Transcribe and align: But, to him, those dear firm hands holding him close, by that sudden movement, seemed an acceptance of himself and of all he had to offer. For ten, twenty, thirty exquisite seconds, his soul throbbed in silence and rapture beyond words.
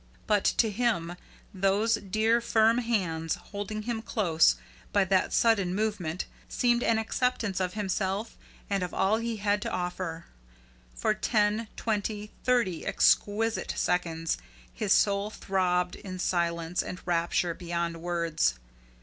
But, 0.25 0.45
to 0.57 0.71
him, 0.71 1.15
those 1.53 1.93
dear 1.93 2.41
firm 2.41 2.79
hands 2.79 3.35
holding 3.35 3.83
him 3.83 4.01
close, 4.01 4.55
by 4.91 5.03
that 5.05 5.31
sudden 5.31 5.75
movement, 5.75 6.25
seemed 6.49 6.81
an 6.81 6.97
acceptance 6.97 7.59
of 7.59 7.75
himself 7.75 8.35
and 8.67 8.81
of 8.81 8.95
all 8.95 9.17
he 9.17 9.37
had 9.37 9.61
to 9.61 9.71
offer. 9.71 10.25
For 10.95 11.13
ten, 11.13 11.67
twenty, 11.75 12.31
thirty 12.43 12.83
exquisite 12.83 13.75
seconds, 13.77 14.39
his 14.73 14.91
soul 14.91 15.29
throbbed 15.29 15.93
in 15.93 16.17
silence 16.17 16.81
and 16.81 16.99
rapture 17.05 17.53
beyond 17.53 18.01
words. 18.01 18.55